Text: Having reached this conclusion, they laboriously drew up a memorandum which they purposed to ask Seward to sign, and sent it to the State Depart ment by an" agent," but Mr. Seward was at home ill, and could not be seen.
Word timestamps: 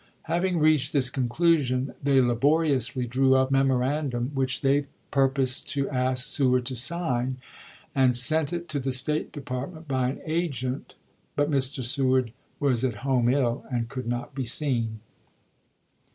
Having 0.23 0.57
reached 0.57 0.93
this 0.93 1.11
conclusion, 1.11 1.93
they 2.01 2.19
laboriously 2.21 3.05
drew 3.05 3.35
up 3.35 3.51
a 3.51 3.53
memorandum 3.53 4.31
which 4.33 4.61
they 4.61 4.87
purposed 5.11 5.69
to 5.69 5.87
ask 5.91 6.25
Seward 6.25 6.65
to 6.65 6.75
sign, 6.75 7.37
and 7.93 8.17
sent 8.17 8.51
it 8.51 8.67
to 8.69 8.79
the 8.79 8.91
State 8.91 9.31
Depart 9.31 9.71
ment 9.75 9.87
by 9.87 10.09
an" 10.09 10.21
agent," 10.25 10.95
but 11.35 11.51
Mr. 11.51 11.85
Seward 11.85 12.33
was 12.59 12.83
at 12.83 12.95
home 13.05 13.29
ill, 13.29 13.63
and 13.71 13.89
could 13.89 14.07
not 14.07 14.33
be 14.33 14.43
seen. 14.43 15.01